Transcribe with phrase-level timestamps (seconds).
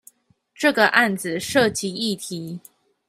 [0.55, 2.59] 這個案子涉及議題